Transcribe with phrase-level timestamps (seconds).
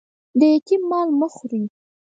[0.39, 1.63] د یتيم مال مه خوري